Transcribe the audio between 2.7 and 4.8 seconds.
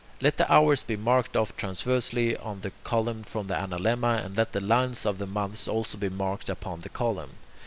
column from the analemma, and let the